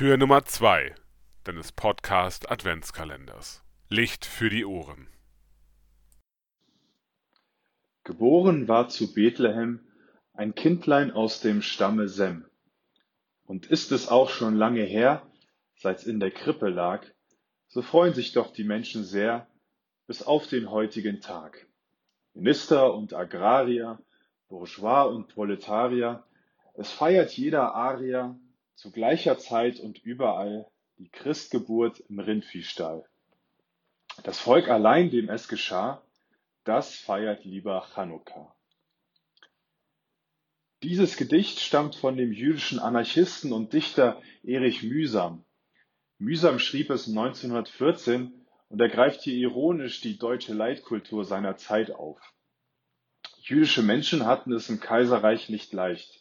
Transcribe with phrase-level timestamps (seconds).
[0.00, 0.94] Tür Nummer 2
[1.44, 3.62] deines Podcast Adventskalenders.
[3.90, 5.08] Licht für die Ohren.
[8.04, 9.80] Geboren war zu Bethlehem
[10.32, 12.46] ein Kindlein aus dem Stamme Sem.
[13.44, 15.22] Und ist es auch schon lange her,
[15.76, 17.04] seit's in der Krippe lag,
[17.68, 19.48] so freuen sich doch die Menschen sehr
[20.06, 21.66] bis auf den heutigen Tag.
[22.32, 23.98] Minister und Agrarier,
[24.48, 26.24] Bourgeois und Proletarier,
[26.72, 28.40] es feiert jeder Arier
[28.80, 30.66] zu gleicher Zeit und überall
[30.96, 33.06] die Christgeburt im Rindviehstall.
[34.24, 36.02] Das Volk allein, dem es geschah,
[36.64, 38.56] das feiert lieber Chanukka.
[40.82, 45.44] Dieses Gedicht stammt von dem jüdischen Anarchisten und Dichter Erich Mühsam.
[46.16, 48.32] Mühsam schrieb es 1914
[48.70, 52.18] und er greift hier ironisch die deutsche Leitkultur seiner Zeit auf.
[53.42, 56.19] Jüdische Menschen hatten es im Kaiserreich nicht leicht.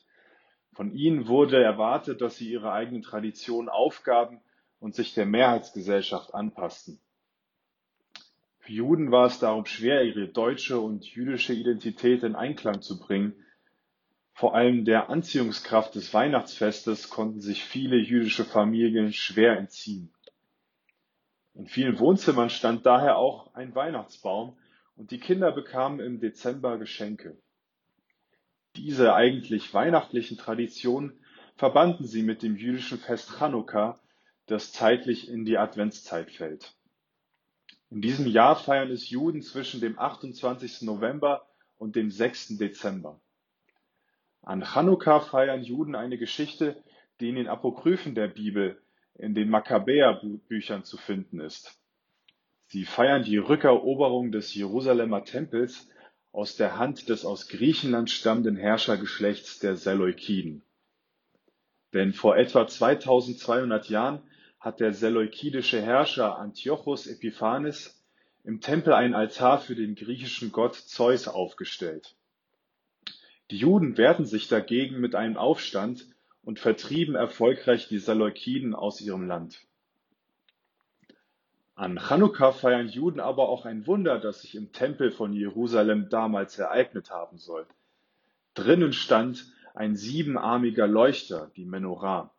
[0.74, 4.42] Von ihnen wurde erwartet, dass sie ihre eigenen Traditionen aufgaben
[4.80, 7.00] und sich der Mehrheitsgesellschaft anpassten.
[8.60, 13.34] Für Juden war es darum schwer, ihre deutsche und jüdische Identität in Einklang zu bringen.
[14.34, 20.14] Vor allem der Anziehungskraft des Weihnachtsfestes konnten sich viele jüdische Familien schwer entziehen.
[21.56, 24.58] In vielen Wohnzimmern stand daher auch ein Weihnachtsbaum
[24.96, 27.38] und die Kinder bekamen im Dezember Geschenke.
[28.76, 31.20] Diese eigentlich weihnachtlichen Traditionen
[31.56, 34.00] verbanden sie mit dem jüdischen Fest Chanukka,
[34.46, 36.76] das zeitlich in die Adventszeit fällt.
[37.90, 40.84] In diesem Jahr feiern es Juden zwischen dem 28.
[40.84, 42.58] November und dem 6.
[42.58, 43.20] Dezember.
[44.42, 46.82] An Chanukka feiern Juden eine Geschichte,
[47.20, 48.82] die in den Apokryphen der Bibel,
[49.16, 51.78] in den Makkabäerbüchern zu finden ist.
[52.68, 55.90] Sie feiern die Rückeroberung des Jerusalemer Tempels
[56.32, 60.64] aus der Hand des aus Griechenland stammenden Herrschergeschlechts der Seleukiden.
[61.94, 64.22] Denn vor etwa 2200 Jahren
[64.60, 68.04] hat der seleukidische Herrscher Antiochos Epiphanes
[68.44, 72.16] im Tempel einen Altar für den griechischen Gott Zeus aufgestellt.
[73.52, 76.06] Die Juden wehrten sich dagegen mit einem Aufstand
[76.44, 79.62] und vertrieben erfolgreich die Seleukiden aus ihrem Land.
[81.80, 86.60] An Chanukka feiern Juden aber auch ein Wunder, das sich im Tempel von Jerusalem damals
[86.60, 87.66] ereignet haben soll.
[88.54, 92.34] Drinnen stand ein siebenarmiger Leuchter, die Menorah.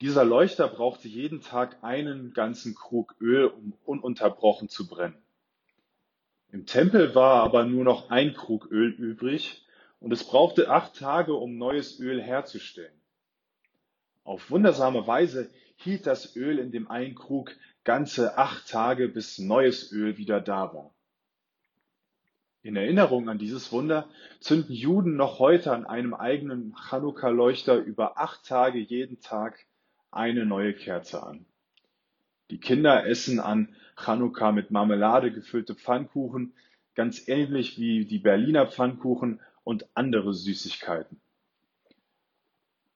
[0.00, 5.22] Dieser Leuchter brauchte jeden Tag einen ganzen Krug Öl, um ununterbrochen zu brennen.
[6.52, 9.66] Im Tempel war aber nur noch ein Krug Öl übrig
[10.00, 12.98] und es brauchte acht Tage, um neues Öl herzustellen.
[14.24, 15.50] Auf wundersame Weise
[15.82, 17.52] hielt das Öl in dem einen Krug
[17.84, 20.94] ganze acht Tage, bis neues Öl wieder da war.
[22.62, 28.46] In Erinnerung an dieses Wunder zünden Juden noch heute an einem eigenen Chanukka-Leuchter über acht
[28.46, 29.66] Tage jeden Tag
[30.12, 31.44] eine neue Kerze an.
[32.50, 36.54] Die Kinder essen an Chanukka mit Marmelade gefüllte Pfannkuchen,
[36.94, 41.20] ganz ähnlich wie die Berliner Pfannkuchen und andere Süßigkeiten.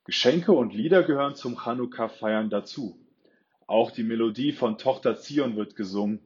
[0.06, 2.96] Geschenke und Lieder gehören zum Chanukka-Feiern dazu.
[3.66, 6.20] Auch die Melodie von Tochter Zion wird gesungen.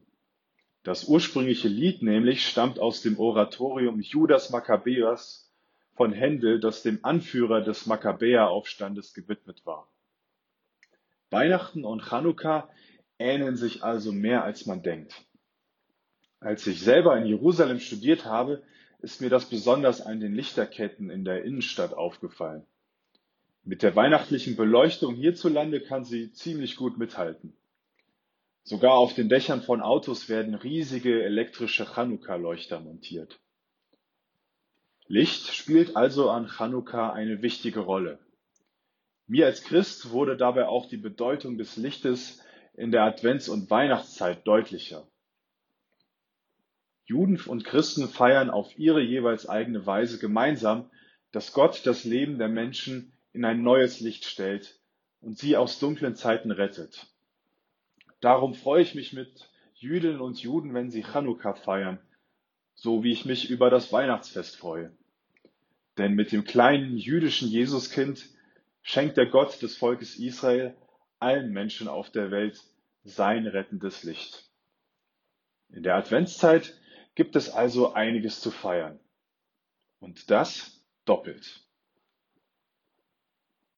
[0.83, 5.51] Das ursprüngliche Lied nämlich stammt aus dem Oratorium Judas Makkabäus
[5.97, 9.91] von Händel, das dem Anführer des Makkabäeraufstandes gewidmet war.
[11.31, 12.69] Weihnachten und Chanukka
[13.19, 15.25] ähneln sich also mehr als man denkt.
[16.39, 18.63] Als ich selber in Jerusalem studiert habe,
[18.99, 22.67] ist mir das besonders an den Lichterketten in der Innenstadt aufgefallen.
[23.63, 27.57] Mit der weihnachtlichen Beleuchtung hierzulande kann sie ziemlich gut mithalten.
[28.63, 33.39] Sogar auf den Dächern von Autos werden riesige elektrische Chanukka-Leuchter montiert.
[35.07, 38.19] Licht spielt also an Chanukka eine wichtige Rolle.
[39.27, 42.41] Mir als Christ wurde dabei auch die Bedeutung des Lichtes
[42.75, 45.07] in der Advents- und Weihnachtszeit deutlicher.
[47.05, 50.91] Juden und Christen feiern auf ihre jeweils eigene Weise gemeinsam,
[51.33, 54.79] dass Gott das Leben der Menschen in ein neues Licht stellt
[55.21, 57.07] und sie aus dunklen Zeiten rettet.
[58.21, 61.99] Darum freue ich mich mit Jüdinnen und Juden, wenn sie Chanukka feiern,
[62.75, 64.93] so wie ich mich über das Weihnachtsfest freue.
[65.97, 68.29] Denn mit dem kleinen jüdischen Jesuskind
[68.83, 70.75] schenkt der Gott des Volkes Israel
[71.19, 72.63] allen Menschen auf der Welt
[73.05, 74.51] sein rettendes Licht.
[75.69, 76.79] In der Adventszeit
[77.15, 78.99] gibt es also einiges zu feiern.
[79.99, 81.63] Und das doppelt.